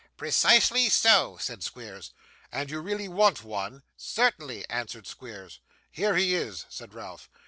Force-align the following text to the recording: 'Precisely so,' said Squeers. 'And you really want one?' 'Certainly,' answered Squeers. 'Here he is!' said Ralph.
'Precisely 0.17 0.89
so,' 0.89 1.37
said 1.39 1.61
Squeers. 1.63 2.11
'And 2.51 2.71
you 2.71 2.79
really 2.79 3.07
want 3.07 3.43
one?' 3.43 3.83
'Certainly,' 3.95 4.67
answered 4.67 5.05
Squeers. 5.05 5.59
'Here 5.91 6.15
he 6.15 6.33
is!' 6.33 6.65
said 6.71 6.95
Ralph. 6.95 7.29